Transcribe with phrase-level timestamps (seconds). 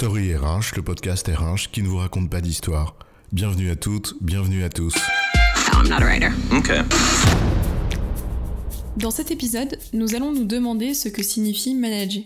[0.00, 2.96] Story RH, le podcast RH qui ne vous raconte pas d'histoire.
[3.32, 4.94] Bienvenue à toutes, bienvenue à tous.
[5.74, 6.30] I'm not a writer.
[6.50, 6.80] Okay.
[8.96, 12.22] Dans cet épisode, nous allons nous demander ce que signifie manager.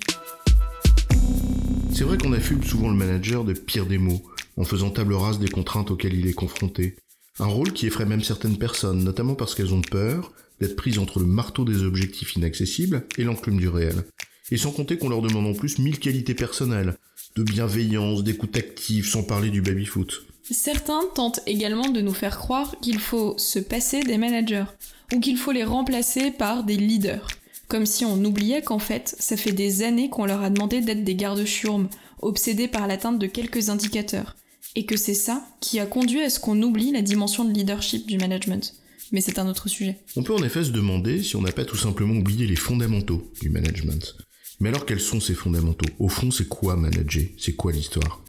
[1.93, 4.23] C'est vrai qu'on affuble souvent le manager de pire des mots,
[4.57, 6.95] en faisant table rase des contraintes auxquelles il est confronté.
[7.41, 11.19] Un rôle qui effraie même certaines personnes, notamment parce qu'elles ont peur d'être prises entre
[11.19, 14.05] le marteau des objectifs inaccessibles et l'enclume du réel.
[14.53, 16.95] Et sans compter qu'on leur demande en plus mille qualités personnelles,
[17.37, 20.27] de bienveillance, d'écoute active, sans parler du baby-foot.
[20.51, 24.67] Certains tentent également de nous faire croire qu'il faut se passer des managers,
[25.13, 27.27] ou qu'il faut les remplacer par des leaders.
[27.67, 31.03] Comme si on oubliait qu'en fait, ça fait des années qu'on leur a demandé d'être
[31.03, 31.89] des gardes-chiourmes,
[32.21, 34.37] obsédés par l'atteinte de quelques indicateurs.
[34.77, 38.07] Et que c'est ça qui a conduit à ce qu'on oublie la dimension de leadership
[38.07, 38.75] du management.
[39.13, 39.99] Mais c'est un autre sujet.
[40.17, 43.31] On peut en effet se demander si on n'a pas tout simplement oublié les fondamentaux
[43.41, 44.17] du management.
[44.61, 45.89] Mais alors quels sont ces fondamentaux?
[45.99, 47.25] Au fond, c'est quoi manager?
[47.39, 48.23] C'est quoi l'histoire?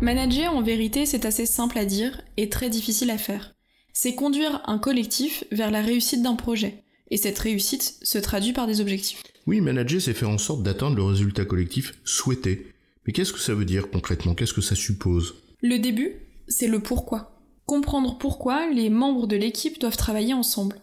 [0.00, 3.54] Manager, en vérité, c'est assez simple à dire et très difficile à faire.
[3.94, 6.82] C'est conduire un collectif vers la réussite d'un projet.
[7.10, 9.22] Et cette réussite se traduit par des objectifs.
[9.46, 12.72] Oui, manager, c'est faire en sorte d'atteindre le résultat collectif souhaité.
[13.06, 14.34] Mais qu'est-ce que ça veut dire concrètement?
[14.34, 15.36] Qu'est-ce que ça suppose?
[15.62, 16.16] Le début,
[16.48, 17.40] c'est le pourquoi.
[17.64, 20.76] Comprendre pourquoi les membres de l'équipe doivent travailler ensemble.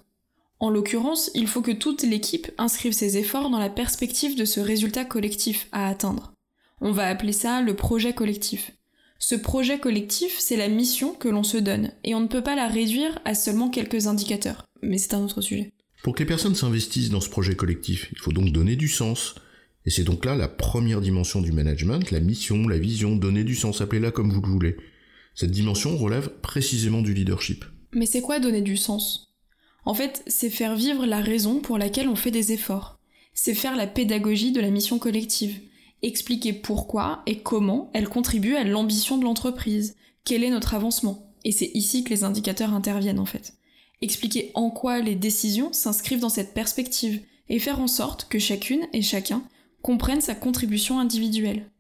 [0.64, 4.61] En l'occurrence, il faut que toute l'équipe inscrive ses efforts dans la perspective de ce
[4.61, 6.31] résultat collectif à atteindre.
[6.80, 8.72] On va appeler ça le projet collectif.
[9.19, 12.56] Ce projet collectif, c'est la mission que l'on se donne, et on ne peut pas
[12.56, 14.66] la réduire à seulement quelques indicateurs.
[14.81, 15.73] Mais c'est un autre sujet.
[16.02, 19.36] Pour que les personnes s'investissent dans ce projet collectif, il faut donc donner du sens.
[19.86, 23.56] Et c'est donc là la première dimension du management, la mission, la vision, donner du
[23.56, 24.78] sens, appelez-la comme vous le voulez.
[25.36, 27.66] Cette dimension relève précisément du leadership.
[27.91, 29.33] Mais c'est quoi donner du sens?
[29.86, 33.00] En fait, c'est faire vivre la raison pour laquelle on fait des efforts.
[33.34, 35.59] C'est faire la pédagogie de la mission collective.
[36.02, 39.96] Expliquer pourquoi et comment elle contribue à l'ambition de l'entreprise.
[40.25, 41.34] Quel est notre avancement?
[41.44, 43.53] Et c'est ici que les indicateurs interviennent en fait
[44.03, 48.85] expliquer en quoi les décisions s'inscrivent dans cette perspective et faire en sorte que chacune
[48.91, 49.44] et chacun
[49.81, 51.72] comprenne sa contribution individuelle.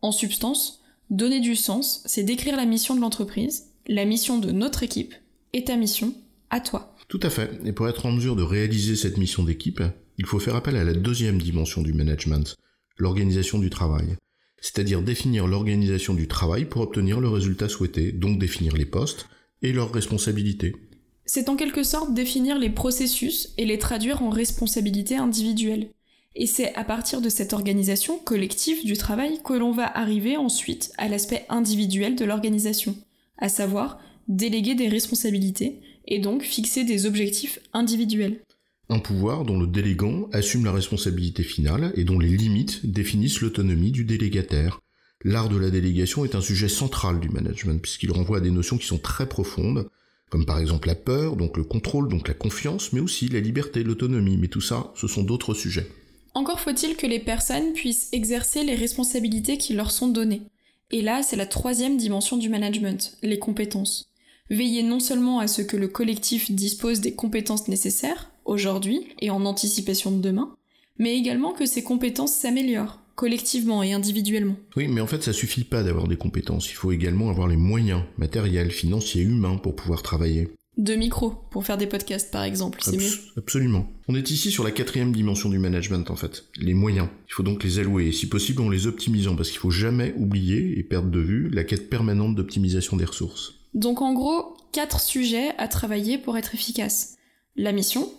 [0.00, 4.84] En substance, donner du sens, c'est décrire la mission de l'entreprise, la mission de notre
[4.84, 5.14] équipe
[5.52, 6.14] et ta mission
[6.52, 6.94] à toi.
[7.08, 7.50] Tout à fait.
[7.64, 9.82] Et pour être en mesure de réaliser cette mission d'équipe,
[10.18, 12.56] il faut faire appel à la deuxième dimension du management,
[12.98, 14.16] l'organisation du travail.
[14.60, 19.26] C'est-à-dire définir l'organisation du travail pour obtenir le résultat souhaité, donc définir les postes
[19.62, 20.76] et leurs responsabilités.
[21.24, 25.88] C'est en quelque sorte définir les processus et les traduire en responsabilités individuelles.
[26.34, 30.92] Et c'est à partir de cette organisation collective du travail que l'on va arriver ensuite
[30.98, 32.96] à l'aspect individuel de l'organisation,
[33.38, 33.98] à savoir
[34.28, 38.40] déléguer des responsabilités et donc fixer des objectifs individuels.
[38.88, 43.92] Un pouvoir dont le délégant assume la responsabilité finale et dont les limites définissent l'autonomie
[43.92, 44.80] du délégataire.
[45.24, 48.76] L'art de la délégation est un sujet central du management puisqu'il renvoie à des notions
[48.76, 49.88] qui sont très profondes,
[50.30, 53.84] comme par exemple la peur, donc le contrôle, donc la confiance, mais aussi la liberté,
[53.84, 55.86] l'autonomie, mais tout ça, ce sont d'autres sujets.
[56.34, 60.42] Encore faut-il que les personnes puissent exercer les responsabilités qui leur sont données.
[60.90, 64.11] Et là, c'est la troisième dimension du management, les compétences.
[64.52, 69.46] Veiller non seulement à ce que le collectif dispose des compétences nécessaires, aujourd'hui et en
[69.46, 70.54] anticipation de demain,
[70.98, 74.56] mais également que ces compétences s'améliorent, collectivement et individuellement.
[74.76, 76.70] Oui, mais en fait, ça suffit pas d'avoir des compétences.
[76.70, 80.50] Il faut également avoir les moyens matériels, financiers, humains pour pouvoir travailler.
[80.76, 83.10] De micros, pour faire des podcasts par exemple, c'est mieux.
[83.38, 83.86] Absolument.
[84.06, 87.08] On est ici sur la quatrième dimension du management en fait, les moyens.
[87.26, 90.12] Il faut donc les allouer, et si possible en les optimisant, parce qu'il faut jamais
[90.18, 93.61] oublier et perdre de vue la quête permanente d'optimisation des ressources.
[93.74, 97.16] Donc en gros, quatre sujets à travailler pour être efficace.
[97.56, 98.12] La mission,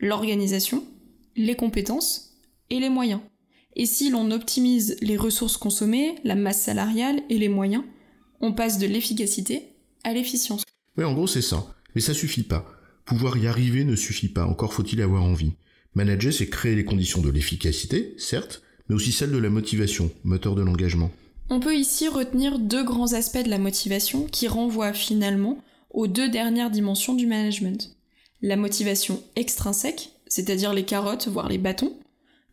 [0.00, 0.84] l'organisation,
[1.36, 2.36] les compétences
[2.70, 3.20] et les moyens.
[3.76, 7.84] Et si l'on optimise les ressources consommées, la masse salariale et les moyens,
[8.40, 10.62] on passe de l'efficacité à l'efficience.
[10.96, 11.74] Oui, en gros, c'est ça.
[11.94, 12.66] Mais ça suffit pas.
[13.04, 15.52] Pouvoir y arriver ne suffit pas, encore faut-il avoir envie.
[15.94, 20.54] Manager, c'est créer les conditions de l'efficacité, certes, mais aussi celle de la motivation, moteur
[20.54, 21.10] de l'engagement.
[21.50, 25.58] On peut ici retenir deux grands aspects de la motivation qui renvoient finalement
[25.90, 27.94] aux deux dernières dimensions du management.
[28.40, 31.96] La motivation extrinsèque, c'est-à-dire les carottes, voire les bâtons,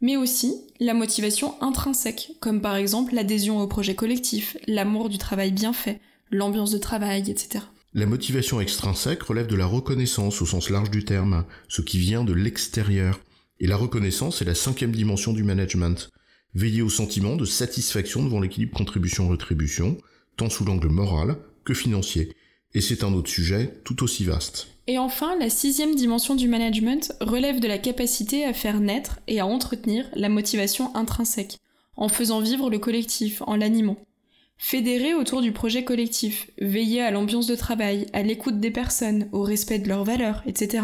[0.01, 5.51] mais aussi la motivation intrinsèque, comme par exemple l'adhésion au projet collectif, l'amour du travail
[5.51, 7.63] bien fait, l'ambiance de travail, etc.
[7.93, 12.23] La motivation extrinsèque relève de la reconnaissance au sens large du terme, ce qui vient
[12.23, 13.19] de l'extérieur.
[13.59, 16.09] Et la reconnaissance est la cinquième dimension du management.
[16.53, 19.97] Veiller au sentiment de satisfaction devant l'équilibre contribution-rétribution,
[20.35, 22.35] tant sous l'angle moral que financier.
[22.73, 24.67] Et c'est un autre sujet tout aussi vaste.
[24.87, 29.39] Et enfin, la sixième dimension du management relève de la capacité à faire naître et
[29.39, 31.57] à entretenir la motivation intrinsèque,
[31.95, 33.97] en faisant vivre le collectif, en l'animant.
[34.57, 39.41] Fédérer autour du projet collectif, veiller à l'ambiance de travail, à l'écoute des personnes, au
[39.41, 40.83] respect de leurs valeurs, etc.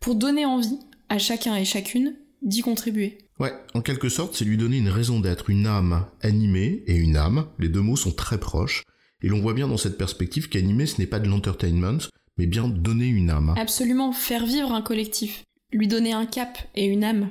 [0.00, 3.25] Pour donner envie à chacun et chacune d'y contribuer.
[3.38, 7.16] Ouais, en quelque sorte, c'est lui donner une raison d'être, une âme animée et une
[7.16, 8.82] âme, les deux mots sont très proches,
[9.22, 11.98] et l'on voit bien dans cette perspective qu'animer ce n'est pas de l'entertainment,
[12.38, 13.54] mais bien donner une âme.
[13.58, 17.28] Absolument, faire vivre un collectif, lui donner un cap et une âme,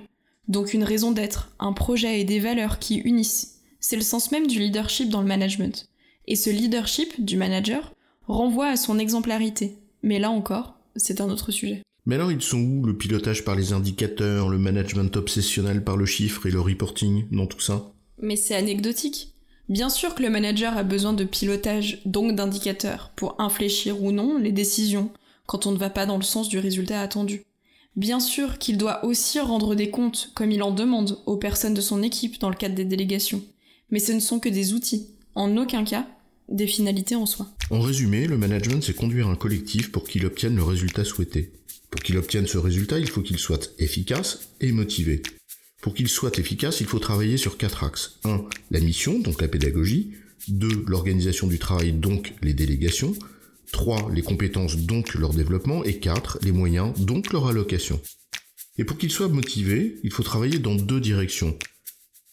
[0.48, 3.62] donc une raison d'être, un projet et des valeurs qui unissent.
[3.80, 5.90] C'est le sens même du leadership dans le management.
[6.28, 7.94] Et ce leadership du manager
[8.28, 9.78] renvoie à son exemplarité.
[10.04, 11.82] Mais là encore, c'est un autre sujet.
[12.06, 16.06] Mais alors ils sont où le pilotage par les indicateurs, le management obsessionnel par le
[16.06, 17.92] chiffre et le reporting dans tout ça?
[18.22, 19.34] Mais c'est anecdotique.
[19.68, 24.38] Bien sûr que le manager a besoin de pilotage, donc d'indicateurs, pour infléchir ou non
[24.38, 25.10] les décisions
[25.48, 27.44] quand on ne va pas dans le sens du résultat attendu.
[27.96, 31.82] Bien sûr qu'il doit aussi rendre des comptes, comme il en demande, aux personnes de
[31.82, 33.42] son équipe dans le cadre des délégations
[33.92, 36.08] mais ce ne sont que des outils, en aucun cas
[36.50, 37.48] des finalités en soi.
[37.72, 41.52] En résumé, le management, c'est conduire un collectif pour qu'il obtienne le résultat souhaité.
[41.96, 45.22] Pour qu'il obtienne ce résultat, il faut qu'il soit efficace et motivé.
[45.82, 48.20] Pour qu'il soit efficace, il faut travailler sur quatre axes.
[48.26, 48.44] 1.
[48.70, 50.12] La mission, donc la pédagogie.
[50.50, 50.84] 2.
[50.88, 53.16] L'organisation du travail, donc les délégations.
[53.72, 54.12] 3.
[54.14, 55.86] Les compétences, donc leur développement.
[55.86, 56.40] Et 4.
[56.42, 58.02] Les moyens, donc leur allocation.
[58.78, 61.58] Et pour qu'il soit motivé, il faut travailler dans deux directions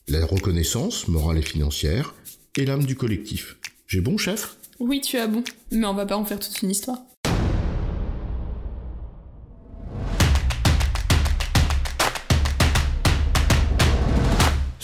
[0.09, 2.17] la reconnaissance, morale et financière,
[2.57, 3.59] et l'âme du collectif.
[3.87, 4.57] J'ai bon, chef?
[4.81, 6.99] Oui, tu as bon, mais on va pas en faire toute une histoire.